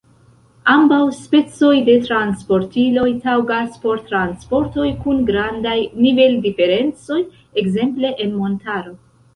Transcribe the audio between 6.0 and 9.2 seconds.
nivel-diferencoj, ekzemple en montaro.